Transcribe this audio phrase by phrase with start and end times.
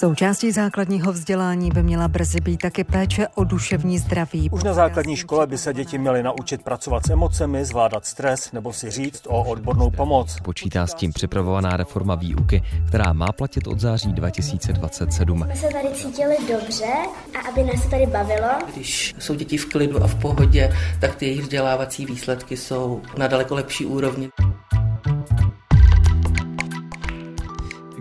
[0.00, 4.50] Součástí základního vzdělání by měla brzy být taky péče o duševní zdraví.
[4.50, 8.72] Už na základní škole by se děti měly naučit pracovat s emocemi, zvládat stres nebo
[8.72, 10.36] si říct o odbornou pomoc.
[10.42, 15.44] Počítá s tím připravovaná reforma výuky, která má platit od září 2027.
[15.48, 16.92] My se tady cítili dobře
[17.34, 18.48] a aby nás tady bavilo.
[18.74, 23.26] Když jsou děti v klidu a v pohodě, tak ty jejich vzdělávací výsledky jsou na
[23.26, 24.28] daleko lepší úrovni.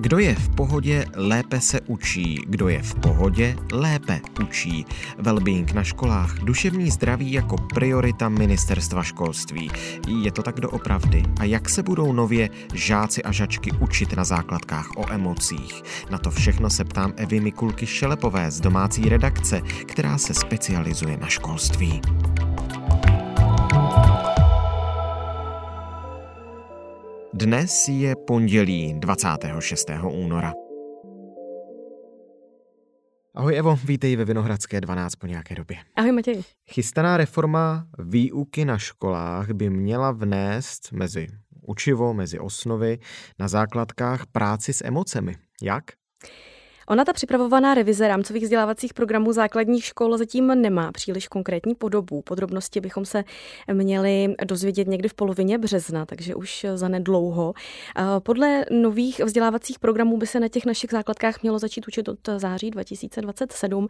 [0.07, 2.39] Kdo je v pohodě, lépe se učí.
[2.47, 4.85] Kdo je v pohodě, lépe učí.
[5.17, 9.71] Wellbeing na školách, duševní zdraví jako priorita ministerstva školství.
[10.23, 11.23] Je to tak doopravdy?
[11.39, 15.83] A jak se budou nově žáci a žačky učit na základkách o emocích?
[16.09, 21.27] Na to všechno se ptám Evy Mikulky Šelepové z domácí redakce, která se specializuje na
[21.27, 22.01] školství.
[27.39, 29.89] Dnes je pondělí 26.
[30.11, 30.53] února.
[33.35, 35.77] Ahoj Evo, vítej ve Vinohradské 12 po nějaké době.
[35.95, 36.41] Ahoj Matěj.
[36.69, 41.27] Chystaná reforma výuky na školách by měla vnést mezi
[41.67, 42.99] učivo, mezi osnovy
[43.39, 45.35] na základkách práci s emocemi.
[45.61, 45.83] Jak?
[46.89, 52.21] Ona ta připravovaná revize rámcových vzdělávacích programů základních škol zatím nemá příliš konkrétní podobu.
[52.21, 53.23] Podrobnosti bychom se
[53.73, 57.53] měli dozvědět někdy v polovině března, takže už za nedlouho.
[58.19, 62.71] Podle nových vzdělávacích programů by se na těch našich základkách mělo začít učit od září
[62.71, 63.87] 2027.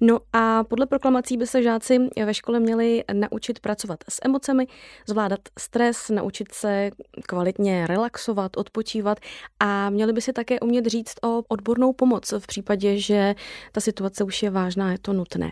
[0.00, 4.66] No a podle proklamací by se žáci ve škole měli naučit pracovat s emocemi,
[5.08, 6.90] zvládat stres, naučit se
[7.26, 9.18] kvalitně relaxovat, odpočívat
[9.60, 13.34] a měli by si také umět říct o odbornou pomoc v případě, že
[13.72, 15.50] ta situace už je vážná, je to nutné.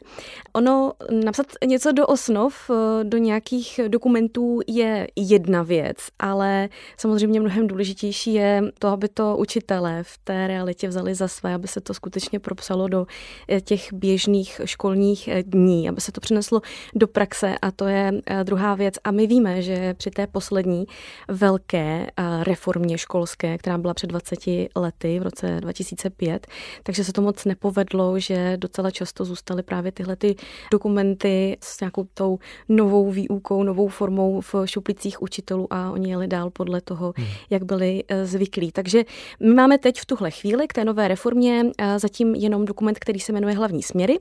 [0.53, 0.93] Ono
[1.25, 8.35] napsat něco do osnov, eh, do nějakých dokumentů je jedna věc, ale samozřejmě mnohem důležitější
[8.35, 12.39] je to, aby to učitelé v té realitě vzali za své, aby se to skutečně
[12.39, 13.07] propsalo do
[13.49, 16.61] eh, těch běžných školních eh, dní, aby se to přineslo
[16.95, 18.13] do praxe a to je
[18.43, 18.95] druhá věc.
[19.05, 20.87] A my víme, že při té poslední
[21.29, 22.07] velké
[22.43, 24.39] reformě školské, která byla před 20
[24.77, 26.47] lety v roce 2005,
[26.83, 30.37] takže se to moc nepovedlo, že docela často zůstaly právě tyhle ty
[30.73, 36.51] dokumenty s nějakou tou novou výukou, novou formou v šuplicích učitelů a oni jeli dál
[36.51, 37.27] podle toho, hmm.
[37.51, 38.73] jak byli eh, zvyklí.
[38.73, 39.05] Takže
[39.41, 43.21] my máme teď v tuhle chvíli k té nové reformě eh, zatím jenom dokument, který
[43.21, 44.19] se jmenuje Hlavní směry.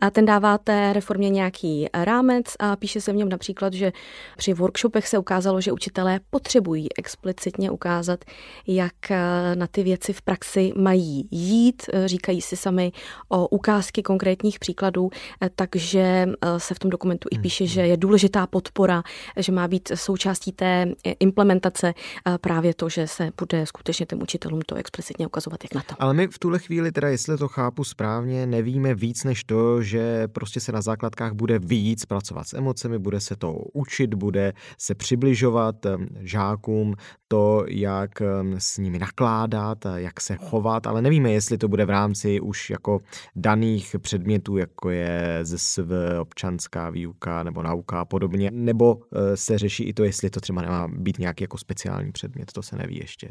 [0.00, 3.92] A ten dává té reformě nějaký rámec a píše se v něm například, že
[4.36, 8.24] při workshopech se ukázalo, že učitelé potřebují explicitně ukázat,
[8.66, 9.16] jak eh,
[9.54, 12.92] na ty věci v praxi mají jít, říkají si sami
[13.28, 15.10] o ukázky konkrétních příkladů,
[15.40, 19.02] eh, takže eh, se v tom dokumentu i píše, že je důležitá podpora,
[19.36, 21.94] že má být součástí té eh, implementace
[22.40, 25.94] právě to, že se bude skutečně těm učitelům to explicitně ukazovat, jak na to.
[25.98, 30.28] Ale my v tuhle chvíli, teda jestli to chápu správně, nevíme víc než to, že
[30.28, 34.94] prostě se na základkách bude víc pracovat s emocemi, bude se to učit, bude se
[34.94, 35.76] přibližovat
[36.20, 36.94] žákům
[37.28, 38.22] to, jak
[38.58, 43.00] s nimi nakládat, jak se chovat, ale nevíme, jestli to bude v rámci už jako
[43.36, 45.90] daných předmětů, jako je ZSV,
[46.20, 50.62] občanská výuka nebo nauka a podobně, nebo eh, se řeší i to, jestli to třeba
[50.62, 53.30] nemá být nějaký jako speciální předmět, to se neví ještě.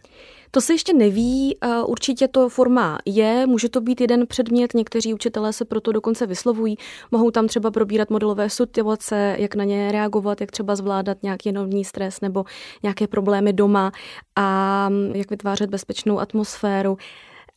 [0.52, 5.14] To se ještě neví, eh, určitě to forma je, může to být jeden předmět, někteří
[5.14, 6.78] učitelé se proto dokonce vyslovují,
[7.12, 11.84] mohou tam třeba probírat modelové situace, jak na ně reagovat, jak třeba zvládat nějaký nový
[11.84, 12.46] stres nebo
[12.84, 13.92] nějaké problémy doma
[14.36, 16.98] a mm, jak vytvářet bezpečnou atmosféru.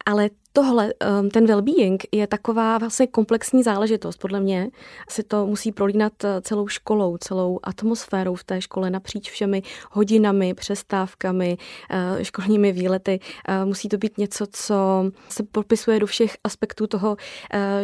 [0.07, 4.17] Ale tohle, ehm, ten well-being je taková vlastně komplexní záležitost.
[4.17, 4.71] Podle mě
[5.09, 10.55] si to musí prolínat eh, celou školou, celou atmosférou v té škole napříč všemi hodinami,
[10.55, 11.57] přestávkami,
[11.91, 13.21] eh, školními výlety.
[13.49, 17.17] Eh, musí to být něco, co se popisuje do všech aspektů toho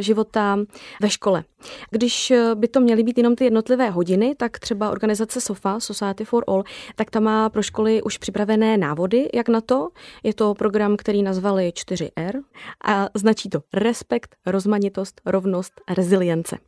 [0.01, 0.59] života
[1.03, 1.45] ve škole.
[1.91, 6.45] Když by to měly být jenom ty jednotlivé hodiny, tak třeba organizace SOFA, Society for
[6.49, 6.65] All,
[6.97, 9.89] tak ta má pro školy už připravené návody, jak na to.
[10.23, 12.43] Je to program, který nazvali 4R,
[12.85, 16.59] a značí to respekt, rozmanitost, rovnost rezilience.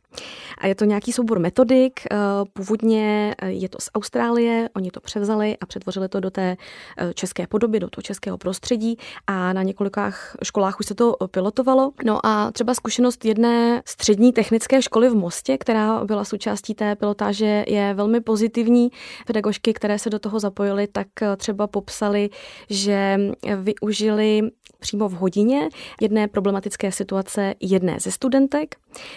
[0.57, 2.15] A je to nějaký soubor metodik, eh,
[2.53, 6.57] původně eh, je to z Austrálie, oni to převzali a přetvořili to do té
[6.97, 8.97] eh, české podoby, do toho českého prostředí
[9.27, 10.11] a na několika
[10.43, 11.91] školách už se to pilotovalo.
[12.05, 17.63] No a třeba zkušenost jedné střední technické školy v Mostě, která byla součástí té pilotáže,
[17.67, 18.89] je velmi pozitivní.
[19.27, 21.07] Pedagožky, které se do toho zapojily, tak
[21.37, 22.29] třeba popsali,
[22.69, 23.19] že
[23.55, 24.41] využili
[24.79, 25.69] přímo v hodině
[26.01, 28.75] jedné problematické situace jedné ze studentek.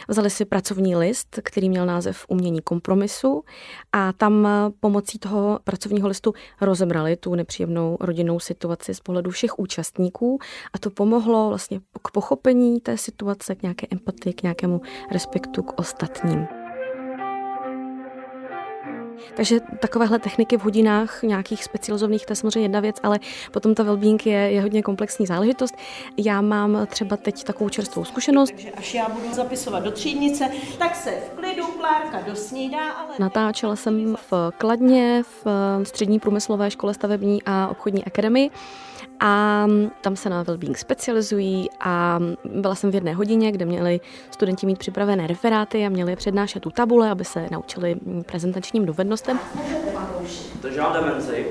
[0.08, 3.44] Vzali si pracovní list, který měl název Umění kompromisu
[3.92, 4.48] a tam
[4.80, 10.38] pomocí toho pracovního listu rozebrali tu nepříjemnou rodinnou situaci z pohledu všech účastníků
[10.72, 14.80] a to pomohlo vlastně k pochopení té situace, k nějaké empatii, k nějakému
[15.12, 16.61] respektu k ostatním.
[19.36, 23.18] Takže takovéhle techniky v hodinách nějakých specializovaných, to je samozřejmě jedna věc, ale
[23.52, 25.74] potom ta wellbeing je, je hodně komplexní záležitost.
[26.16, 28.50] Já mám třeba teď takovou čerstvou zkušenost.
[28.50, 33.14] Takže až já budu zapisovat do třídnice, tak se v klidu Klárka dosnídá, ale...
[33.18, 35.46] Natáčela jsem v Kladně, v
[35.82, 38.50] střední průmyslové škole stavební a obchodní akademii
[39.24, 39.66] a
[40.00, 44.78] tam se na wellbeing specializují a byla jsem v jedné hodině, kde měli studenti mít
[44.78, 47.96] připravené referáty a měli přednášet tu tabule, aby se naučili
[48.26, 49.38] prezentačním dovednostem.
[50.62, 51.46] To žádná demenci.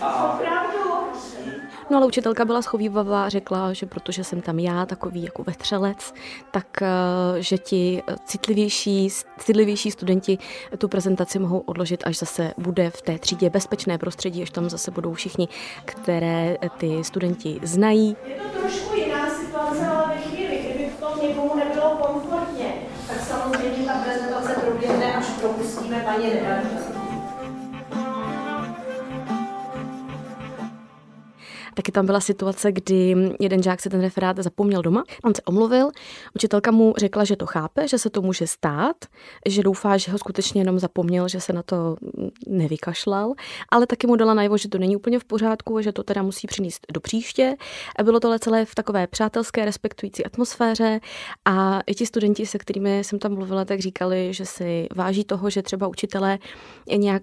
[0.00, 0.40] A
[1.90, 6.14] No ale učitelka byla schovývavá a řekla, že protože jsem tam já, takový jako vetřelec,
[6.50, 6.86] tak eh,
[7.38, 9.08] že ti citlivější,
[9.38, 10.38] citlivější studenti
[10.78, 14.90] tu prezentaci mohou odložit, až zase bude v té třídě bezpečné prostředí, až tam zase
[14.90, 15.48] budou všichni,
[15.84, 18.16] které ty studenti znají.
[18.26, 22.74] Je to trošku jiná situace, ale ve chvíli, kdyby v tom někomu nebylo komfortně,
[23.08, 26.87] tak samozřejmě ta prezentace proběhne, až propustíme paní redaktorku.
[31.78, 35.90] Taky tam byla situace, kdy jeden žák se ten referát zapomněl doma, on se omluvil,
[36.34, 38.96] učitelka mu řekla, že to chápe, že se to může stát,
[39.46, 41.96] že doufá, že ho skutečně jenom zapomněl, že se na to
[42.46, 43.32] nevykašlal,
[43.68, 46.46] ale taky mu dala najevo, že to není úplně v pořádku, že to teda musí
[46.46, 47.56] přinést do příště.
[48.04, 51.00] Bylo to celé v takové přátelské, respektující atmosféře.
[51.44, 55.50] A i ti studenti, se kterými jsem tam mluvila, tak říkali, že si váží toho,
[55.50, 56.38] že třeba učitelé
[56.96, 57.22] nějak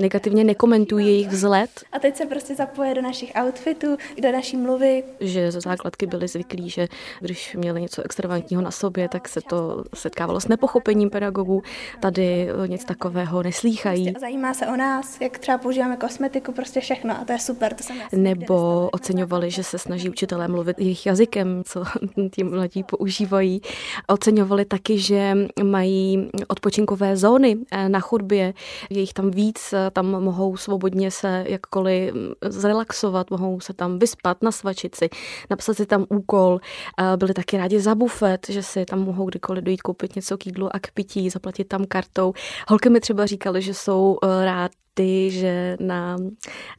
[0.00, 1.70] negativně nekomentují jejich vzhled.
[1.92, 5.04] A teď se prostě zapoje do našich outfitů, do naší mluvy.
[5.20, 6.88] Že ze základky byli zvyklí, že
[7.20, 11.62] když měli něco extravagantního na sobě, tak se to setkávalo s nepochopením pedagogů.
[12.00, 14.04] Tady nic takového neslýchají.
[14.04, 17.74] Prostě zajímá se o nás, jak třeba používáme kosmetiku, prostě všechno a to je super.
[17.74, 21.84] To jsem Nebo oceňovali, že se snaží učitelé mluvit jejich jazykem, co
[22.30, 23.60] ti mladí používají.
[24.06, 28.54] Oceňovali taky, že mají odpočinkové zóny eh, na chodbě,
[28.90, 34.42] jejich tam víc, eh, tam mohou svobodně se jakkoliv mm, zrelaxovat, mohou se tam vyspat
[34.42, 35.08] na svačici,
[35.50, 36.60] napsat si tam úkol,
[36.98, 40.46] eh, byli taky rádi za bufet, že si tam mohou kdykoliv dojít koupit něco k
[40.46, 42.32] jídlu a k pití, zaplatit tam kartou.
[42.68, 46.16] Holky mi třeba říkali, že jsou eh, rád ty, že na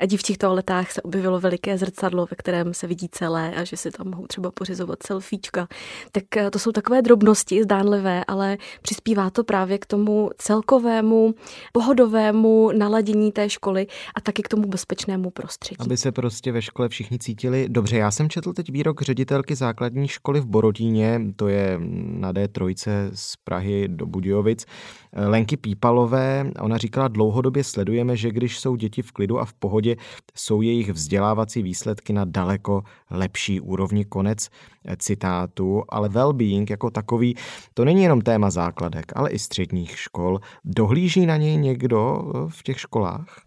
[0.06, 4.10] dívčích toaletách se objevilo veliké zrcadlo, ve kterém se vidí celé a že si tam
[4.10, 5.68] mohou třeba pořizovat selfiečka.
[6.12, 11.34] Tak eh, to jsou takové drobnosti, zdánlivé, ale přispívá to právě k tomu celkovému
[11.72, 15.78] pohodovému naladění té školy a taky k tomu bezpečnému prostředí.
[15.80, 17.98] Aby se prostě ve škole všichni cítili dobře.
[17.98, 22.74] Já jsem četl teď výrok ředitelky základní školy v Borodíně, to je na D3
[23.14, 24.66] z Prahy do Budějovic,
[25.14, 26.52] Lenky Pípalové.
[26.60, 27.64] Ona říkala, dlouhodobě
[28.04, 29.96] sledujeme, že když jsou děti v klidu a v pohodě,
[30.36, 34.06] jsou jejich vzdělávací výsledky na daleko lepší úrovni.
[34.06, 34.50] Konec
[34.98, 37.36] citátu, ale well-being jako takový,
[37.74, 40.40] to není jenom téma základek, ale i středních škol.
[40.66, 43.42] Dohlíží na něj někdo v těch školách?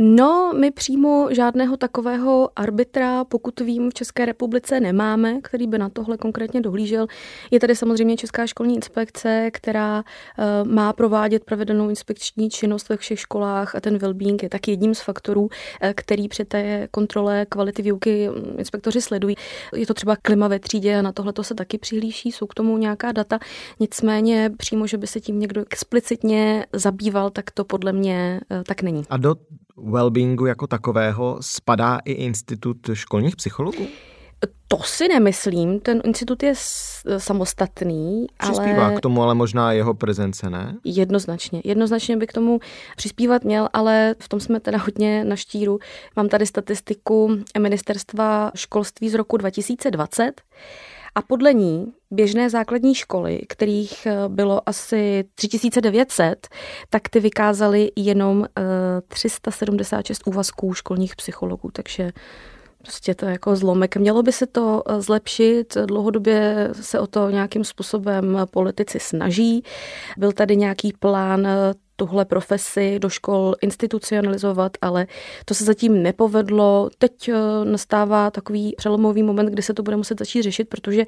[0.00, 5.88] No, my přímo žádného takového arbitra, pokud vím, v České republice nemáme, který by na
[5.88, 7.06] tohle konkrétně dohlížel.
[7.50, 13.20] Je tady samozřejmě Česká školní inspekce, která uh, má provádět pravidelnou inspekční činnost ve všech
[13.20, 15.48] školách a ten well-being je taky jedním z faktorů, uh,
[15.94, 19.36] který při té kontrole kvality výuky mm, inspektoři sledují.
[19.76, 22.54] Je to třeba klima ve třídě a na tohle to se taky přihlíší, jsou k
[22.54, 23.38] tomu nějaká data.
[23.80, 28.82] Nicméně přímo, že by se tím někdo explicitně zabýval, tak to podle mě uh, tak
[28.82, 29.02] není.
[29.10, 29.34] A do
[29.82, 33.86] wellbeingu jako takového spadá i institut školních psychologů?
[34.68, 36.52] To si nemyslím, ten institut je
[37.18, 38.26] samostatný.
[38.38, 38.96] Přispívá ale...
[38.96, 40.76] k tomu ale možná jeho prezence, ne?
[40.84, 41.60] Jednoznačně.
[41.64, 42.60] Jednoznačně by k tomu
[42.96, 45.78] přispívat měl, ale v tom jsme teda hodně na štíru.
[46.16, 50.40] Mám tady statistiku ministerstva školství z roku 2020
[51.14, 56.48] a podle ní běžné základní školy, kterých eh, bylo asi 3900,
[56.90, 58.46] tak ty vykázaly jenom
[59.08, 62.12] 376 eh, úvazků školních psychologů, takže
[62.82, 63.96] prostě to je jako zlomek.
[63.96, 69.62] Mělo by se to eh, zlepšit, dlouhodobě se o to nějakým způsobem politici snaží.
[70.16, 71.48] Byl tady nějaký plán
[71.98, 75.06] tuhle profesi do škol institucionalizovat, ale
[75.44, 76.90] to se zatím nepovedlo.
[76.98, 81.04] Teď eh, nastává takový přelomový moment, kdy se to bude muset začít řešit, protože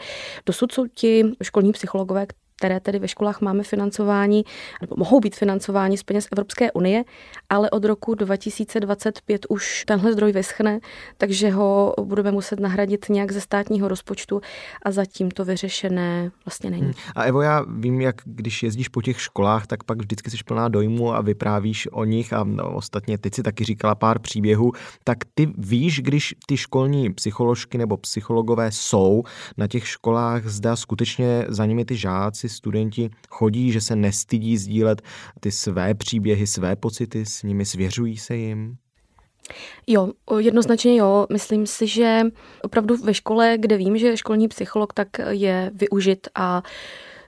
[0.47, 2.27] dosud jsou ti školní psychologové,
[2.61, 4.45] které tedy ve školách máme financování,
[4.81, 7.05] nebo mohou být financováni z peněz Evropské unie,
[7.49, 10.81] ale od roku 2025 už tenhle zdroj vyschne,
[11.19, 14.41] takže ho budeme muset nahradit nějak ze státního rozpočtu
[14.83, 16.83] a zatím to vyřešené vlastně není.
[16.83, 16.93] Hmm.
[17.15, 20.69] A Evo, já vím, jak když jezdíš po těch školách, tak pak vždycky jsi plná
[20.69, 24.73] dojmu a vyprávíš o nich a no, ostatně ty si taky říkala pár příběhů,
[25.05, 29.23] tak ty víš, když ty školní psycholožky nebo psychologové jsou
[29.57, 35.03] na těch školách, zda skutečně za nimi ty žáci, studenti chodí, že se nestydí sdílet
[35.41, 38.77] ty své příběhy, své pocity s nimi, svěřují se jim?
[39.87, 41.27] Jo, jednoznačně jo.
[41.33, 42.23] Myslím si, že
[42.63, 46.63] opravdu ve škole, kde vím, že školní psycholog, tak je využit a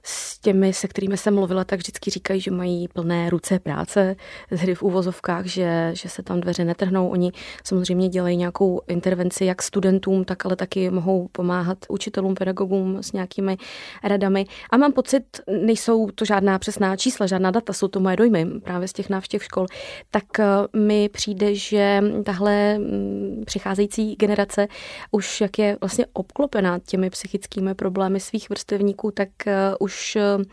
[0.03, 4.17] s těmi, se kterými jsem mluvila, tak vždycky říkají, že mají plné ruce práce,
[4.51, 7.09] hry v úvozovkách, že, že se tam dveře netrhnou.
[7.09, 7.33] Oni
[7.65, 13.57] samozřejmě dělají nějakou intervenci jak studentům, tak ale taky mohou pomáhat učitelům, pedagogům s nějakými
[14.05, 14.47] radami.
[14.71, 15.25] A mám pocit,
[15.61, 19.45] nejsou to žádná přesná čísla, žádná data, jsou to moje dojmy právě z těch návštěv
[19.45, 19.67] škol,
[20.11, 20.47] tak eh,
[20.79, 24.69] mi přijde, že tahle mm, přicházející generace
[25.11, 30.45] už jak je vlastně obklopená těmi psychickými problémy svých vrstevníků, tak eh, už už eh,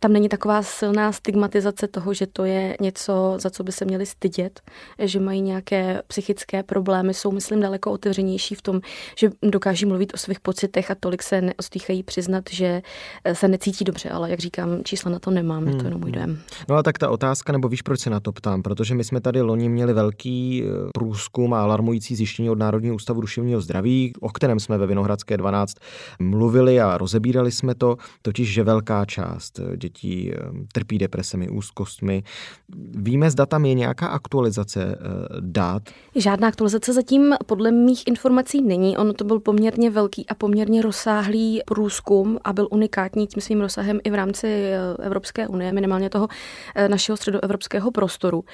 [0.00, 4.06] tam není taková silná stigmatizace toho, že to je něco, za co by se měli
[4.06, 4.60] stydět,
[4.98, 8.80] že mají nějaké psychické problémy, jsou, myslím, daleko otevřenější v tom,
[9.18, 12.82] že dokáží mluvit o svých pocitech a tolik se neostýchají přiznat, že
[13.24, 16.10] eh, se necítí dobře, ale jak říkám, čísla na to nemám, je to jenom můj
[16.10, 16.14] hmm.
[16.14, 16.38] dojem.
[16.68, 18.62] No a tak ta otázka, nebo víš, proč se na to ptám?
[18.62, 23.20] Protože my jsme tady loni měli velký eh, průzkum a alarmující zjištění od Národního ústavu
[23.20, 25.76] duševního zdraví, o kterém jsme ve Vinohradské 12
[26.18, 30.36] mluvili a rozebírali jsme to, totiž, že velká část eh, dětí eh,
[30.72, 32.22] trpí depresemi, úzkostmi.
[32.94, 34.96] Víme, zda tam je nějaká aktualizace eh,
[35.40, 35.82] dát?
[36.16, 38.96] Žádná aktualizace zatím podle mých informací není.
[38.96, 44.00] Ono to byl poměrně velký a poměrně rozsáhlý průzkum a byl unikátní tím svým rozsahem
[44.04, 44.70] i v rámci
[45.02, 46.28] Evropské unie, minimálně toho
[46.88, 48.44] našeho středoevropského prostoru.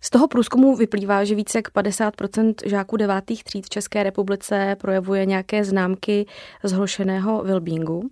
[0.00, 5.26] Z toho průzkumu vyplývá, že více jak 50% žáků devátých tříd v České republice projevuje
[5.26, 6.26] nějaké známky
[6.62, 8.10] zhoršeného wellbeingu.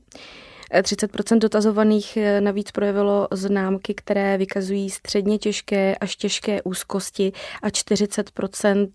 [0.82, 8.30] 30% dotazovaných eh, navíc projevilo známky, které vykazují středně těžké až těžké úzkosti a 40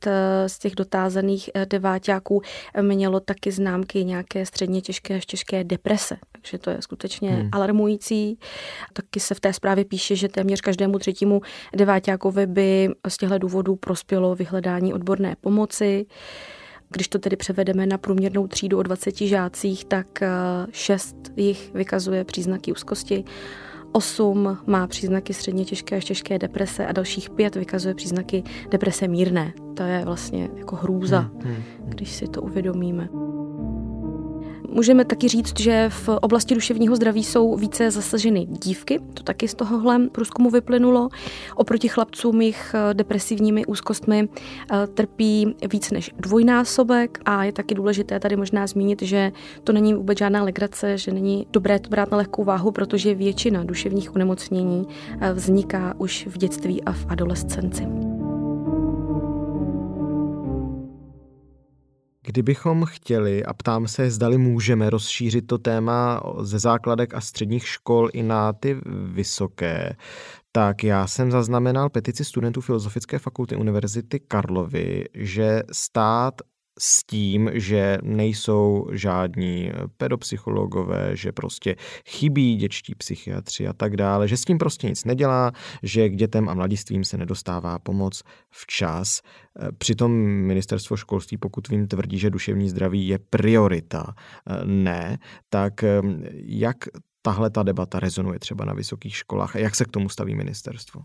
[0.08, 2.42] eh, z těch dotázaných eh, deváťáků
[2.82, 6.18] mělo taky známky nějaké středně těžké až těžké deprese.
[6.32, 7.50] Takže to je skutečně hmm.
[7.52, 8.40] alarmující.
[8.94, 11.42] Taky se v té zprávě píše, že téměř každému třetímu
[11.76, 16.06] deváťákovi by z těchto důvodů prospělo vyhledání odborné pomoci.
[16.89, 20.08] Když to tedy převedeme na průměrnou třídu o 20 žácích, tak
[20.72, 23.24] 6 eh, jich vykazuje příznaky úzkosti,
[23.91, 29.53] 8 má příznaky středně těžké až těžké deprese a dalších 5 vykazuje příznaky deprese mírné.
[29.74, 31.89] To je vlastně jako hrůza, hmm, hmm, hmm.
[31.89, 33.10] když si to uvědomíme.
[34.72, 39.56] Můžeme taky říct, že v oblasti duševního zdraví jsou více zasaženy dívky, to taky z
[39.56, 41.10] tohohle průzkumu vyplynulo.
[41.56, 44.30] Oproti chlapcům jich eh, depresivními úzkostmi
[44.72, 49.32] eh, trpí víc než dvojnásobek a je taky důležité tady možná zmínit, že
[49.64, 53.64] to není vůbec žádná legrace, že není dobré to brát na lehkou váhu, protože většina
[53.64, 54.88] duševních onemocnění
[55.22, 58.09] eh, vzniká už v dětství a v adolescenci.
[62.30, 68.10] Kdybychom chtěli, a ptám se, zdali můžeme rozšířit to téma ze základek a středních škol
[68.14, 68.78] i na ty
[69.14, 69.96] vysoké,
[70.52, 76.34] tak já jsem zaznamenal petici studentů Filozofické fakulty Univerzity Karlovy, že stát
[76.80, 81.76] s tím, že nejsou žádní pedopsychologové, že prostě
[82.08, 85.52] chybí dětští psychiatři a tak dále, že s tím prostě nic nedělá,
[85.84, 89.22] že k dětem a mladistvím se nedostává pomoc včas.
[89.78, 94.14] Přitom ministerstvo školství, pokud vím, tvrdí, že duševní zdraví je priorita.
[94.66, 95.18] Ne,
[95.50, 95.74] tak
[96.34, 96.78] jak
[97.22, 101.02] tahle ta debata rezonuje třeba na vysokých školách a jak se k tomu staví ministerstvo?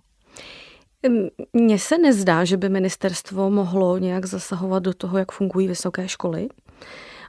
[1.53, 6.49] Mně se nezdá, že by ministerstvo mohlo nějak zasahovat do toho, jak fungují vysoké školy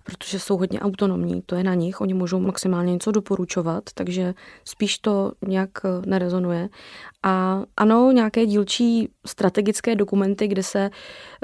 [0.06, 4.98] protože jsou hodně autonomní, to je na nich, oni můžou maximálně něco doporučovat, takže spíš
[4.98, 6.70] to nějak eh, nerezonuje.
[7.28, 10.90] A ano, nějaké dílčí strategické dokumenty, kde se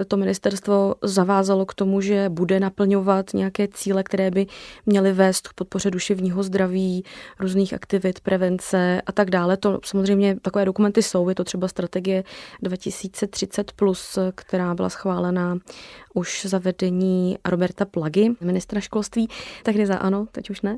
[0.08, 4.48] to ministerstvo zavázalo k tomu, že bude naplňovat nějaké cíle, které by
[4.86, 7.04] měly vést k podpoře duševního zdraví,
[7.40, 9.58] různých aktivit, prevence a tak dále.
[9.58, 12.24] To samozřejmě takové dokumenty jsou, je to třeba strategie
[12.64, 15.58] 2030+, která byla schválena
[16.14, 19.28] už za vedení Roberta Plagy, ministra školství,
[19.64, 20.78] tehdy za ano, teď už ne.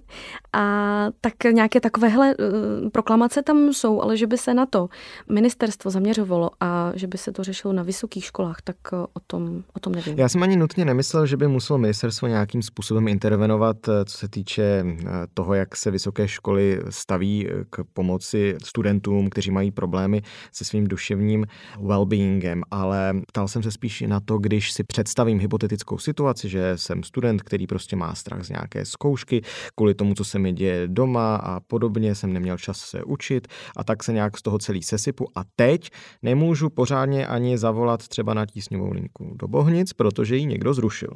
[0.54, 4.90] A tak nějaké takovéhle uh, proklamace tam jsou, ale že by se na to
[5.30, 9.64] ministerstvo zaměřovalo a že by se to řešilo na vysokých školách, tak uh, o tom,
[9.74, 10.20] o tom nevím.
[10.20, 14.86] Já jsem ani nutně nemyslel, že by muselo ministerstvo nějakým způsobem intervenovat, co se týče
[15.34, 20.22] toho, jak se vysoké školy staví k pomoci studentům, kteří mají problémy
[20.52, 21.46] se svým duševním
[21.80, 27.04] well-beingem, ale ptal jsem se spíš na to, když si představím hypotetickou situaci, že jsem
[27.04, 29.42] student, který prostě má strach z nějaké zkoušky,
[29.76, 33.48] kvůli tomu, co se mi děje doma a podobně, jsem neměl čas se učit
[33.78, 35.90] a tak se nějak z toho celý sesypu a teď
[36.22, 41.10] nemůžu pořádně ani zavolat třeba na tísňovou linku do Bohnic, protože ji někdo zrušil.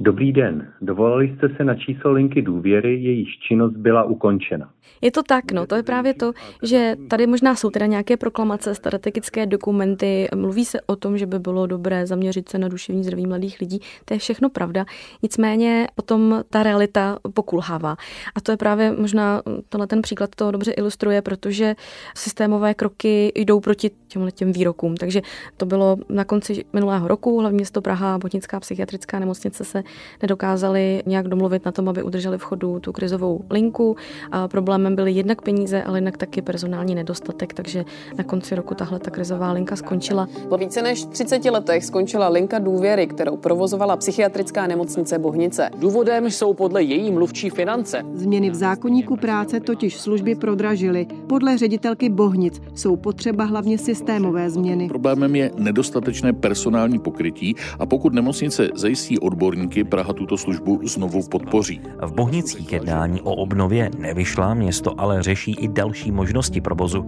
[0.00, 0.72] Dobrý den.
[0.80, 4.70] Dovolali jste se na číslo linky důvěry, jejíž činnost byla ukončena.
[5.00, 8.74] Je to tak, no, to je právě to, že tady možná jsou teda nějaké proklamace,
[8.74, 13.26] strategické dokumenty, mluví se o tom, že by bylo dobré zaměřit se na duševní zdraví
[13.26, 14.84] mladých lidí, to je všechno pravda,
[15.22, 17.96] nicméně potom ta realita pokulhává.
[18.34, 21.74] A to je právě možná, tenhle ten příklad to dobře ilustruje, protože
[22.14, 24.96] systémové kroky jdou proti těmhle těm výrokům.
[24.96, 25.22] Takže
[25.56, 29.82] to bylo na konci minulého roku, hlavně město Praha, Botnická psychiatrická nemocnice se
[30.22, 33.96] nedokázali nějak domluvit na tom, aby udrželi v chodu tu krizovou linku.
[34.30, 37.84] A problémem byly jednak peníze, ale jednak taky personální nedostatek, takže
[38.18, 40.28] na konci roku tahle ta krizová linka skončila.
[40.48, 45.70] Po více než 30 letech skončila linka důvěry, kterou provozovala psychiatrická nemocnice Bohnice.
[45.78, 48.02] Důvodem jsou podle její mluvčí finance.
[48.14, 51.06] Změny v zákonníku práce totiž služby prodražily.
[51.26, 54.88] Podle ředitelky Bohnic jsou potřeba hlavně systémové změny.
[54.88, 61.28] Problémem je nedostatečné personální pokrytí a pokud nemocnice zajistí odborníky, roky Praha tuto službu znovu
[61.28, 61.80] podpoří.
[62.06, 67.04] V Bohnicích jednání o obnově nevyšla, město ale řeší i další možnosti provozu.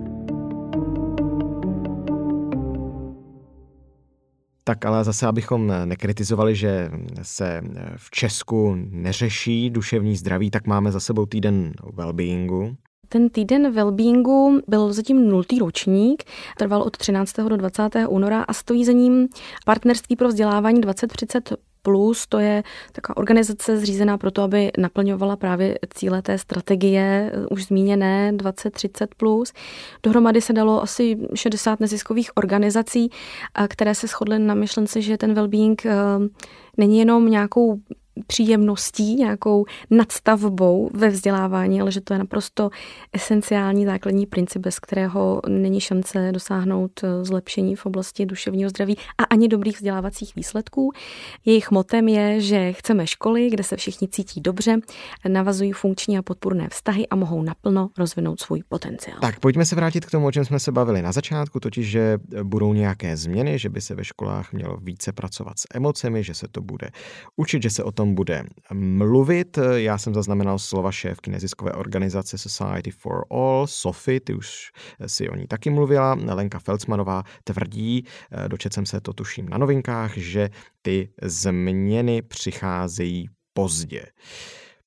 [4.64, 6.90] Tak ale zase, abychom nekritizovali, že
[7.22, 7.60] se
[7.96, 12.76] v Česku neřeší duševní zdraví, tak máme za sebou týden wellbeingu.
[13.08, 16.24] Ten týden wellbeingu byl zatím nultý ročník,
[16.58, 17.36] trval od 13.
[17.36, 17.88] do 20.
[18.08, 19.28] února a stojí za ním
[19.64, 26.22] partnerství pro vzdělávání 2030 Plus to je taková organizace zřízená proto, aby naplňovala právě cíle
[26.22, 29.52] té strategie eh, už zmíněné 2030 plus.
[30.02, 33.10] Dohromady se dalo asi 60 neziskových organizací,
[33.68, 35.94] které se shodly na myšlence, že ten well-being eh,
[36.76, 37.80] není jenom nějakou
[38.26, 42.70] příjemností, nějakou nadstavbou ve vzdělávání, ale že to je naprosto
[43.12, 49.24] esenciální základní princip, bez kterého není šance dosáhnout eh, zlepšení v oblasti duševního zdraví a
[49.24, 50.92] ani dobrých vzdělávacích výsledků.
[51.44, 54.76] Jejich motem je, že chceme školy, kde se všichni cítí dobře,
[55.28, 59.18] navazují funkční a podpůrné vztahy a mohou naplno rozvinout svůj potenciál.
[59.20, 62.18] Tak pojďme se vrátit k tomu, o čem jsme se bavili na začátku, totiž, že
[62.42, 66.48] budou nějaké změny, že by se ve školách mělo více pracovat s emocemi, že se
[66.48, 66.90] to bude
[67.36, 69.58] učit, že se o tom bude mluvit.
[69.74, 74.70] Já jsem zaznamenal slova šéfky neziskové organizace Society for All, Sophie, ty už
[75.06, 76.14] si o ní taky mluvila.
[76.14, 78.04] Lenka Felcmanová tvrdí,
[78.48, 80.50] dočet jsem se to tuším na novinkách, že
[80.82, 84.02] ty změny přicházejí pozdě.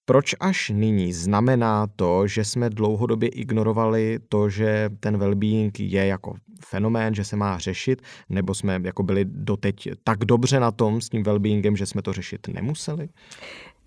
[0.06, 6.36] Proč až nyní znamená to, že jsme dlouhodobě ignorovali to, že ten well-being je jako
[6.66, 11.10] fenomén, že se má řešit, nebo jsme jako byli doteď tak dobře na tom s
[11.10, 13.10] tím well-beingem, že jsme to řešit nemuseli?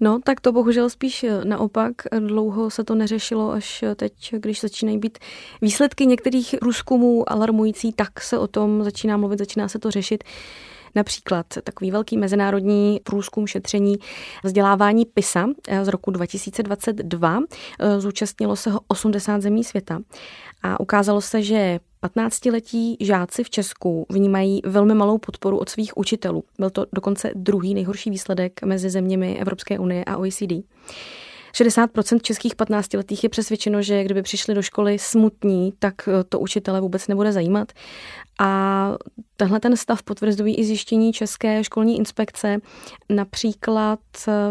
[0.00, 1.92] No, tak to bohužel spíš naopak.
[2.20, 5.18] Dlouho se to neřešilo, až teď, když začínají být
[5.62, 10.24] výsledky některých průzkumů alarmující, tak se o tom začíná mluvit, začíná se to řešit.
[10.96, 13.96] Například takový velký mezinárodní průzkum šetření
[14.44, 17.40] vzdělávání PISA eh, z roku 2022.
[17.80, 20.00] Eh, zúčastnilo se ho 80 zemí světa
[20.62, 26.44] a ukázalo se, že 15-letí žáci v Česku vnímají velmi malou podporu od svých učitelů.
[26.58, 30.52] Byl to dokonce druhý nejhorší výsledek mezi zeměmi Evropské unie a OECD.
[31.56, 36.80] 60% českých 15-letých je přesvědčeno, že kdyby přišli do školy smutní, tak eh, to učitele
[36.80, 37.72] vůbec nebude zajímat.
[38.38, 38.92] A
[39.36, 42.58] tenhle ten stav potvrzují i zjištění České školní inspekce.
[43.08, 43.98] Například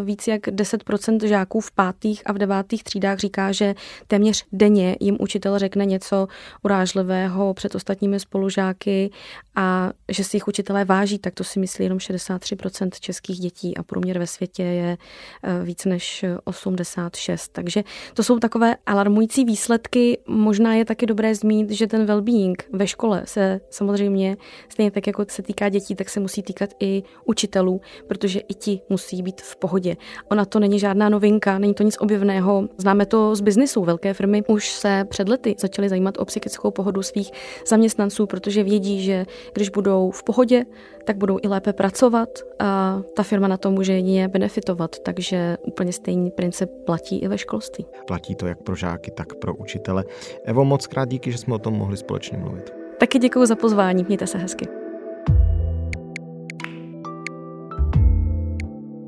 [0.03, 3.75] víc jak 10% žáků v pátých a v devátých třídách říká, že
[4.07, 6.27] téměř denně jim učitel řekne něco
[6.63, 9.11] urážlivého před ostatními spolužáky
[9.55, 13.83] a že si jich učitelé váží, tak to si myslí jenom 63% českých dětí a
[13.83, 14.97] průměr ve světě je
[15.43, 17.51] eh, víc než 80 86.
[17.51, 20.17] Takže to jsou takové alarmující výsledky.
[20.27, 24.37] Možná je taky dobré zmínit, že ten well-being ve škole se samozřejmě,
[24.69, 28.81] stejně tak jako se týká dětí, tak se musí týkat i učitelů, protože i ti
[28.89, 29.95] musí být v pohodě.
[30.31, 32.69] Ona to není žádná novinka, není to nic objevného.
[32.77, 33.83] Známe to z biznisu.
[33.83, 37.31] Velké firmy už se před lety začaly zajímat o psychickou pohodu svých
[37.67, 40.65] zaměstnanců, protože vědí, že když budou v pohodě,
[41.05, 44.99] tak budou i lépe pracovat a ta firma na to může jedině benefitovat.
[44.99, 47.85] Takže úplně stejný princip platí i ve školství.
[48.07, 50.03] Platí to jak pro žáky, tak pro učitele.
[50.43, 52.84] Evo, moc krát díky, že jsme o tom mohli společně mluvit.
[52.97, 54.84] Taky děkuji za pozvání, mějte se hezky.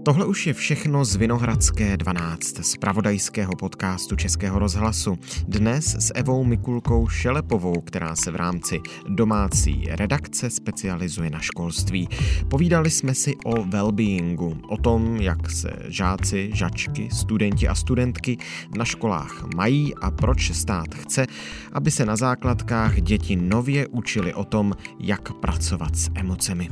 [0.07, 5.19] Tohle už je všechno z Vinohradské 12, z pravodajského podcastu Českého rozhlasu.
[5.47, 12.09] Dnes s Evou Mikulkou Šelepovou, která se v rámci domácí redakce specializuje na školství.
[12.49, 18.37] Povídali jsme si o wellbeingu, o tom, jak se žáci, žačky, studenti a studentky
[18.77, 21.27] na školách mají a proč stát chce,
[21.73, 26.69] aby se na základkách děti nově učili o tom, jak pracovat s emocemi.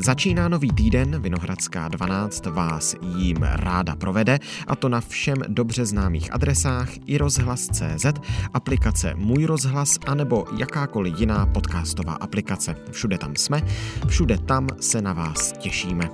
[0.00, 6.34] Začíná nový týden, Vinohradská 12 vás jím ráda provede, a to na všem dobře známých
[6.34, 8.06] adresách i rozhlas.cz,
[8.54, 12.76] aplikace Můj rozhlas anebo jakákoliv jiná podcastová aplikace.
[12.90, 13.62] Všude tam jsme,
[14.06, 16.10] všude tam se na vás těšíme.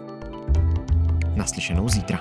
[1.36, 2.20] Naslyšenou zítra.